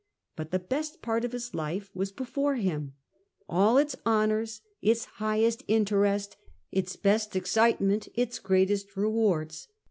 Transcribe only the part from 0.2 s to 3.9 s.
But the best part of his life was before him; all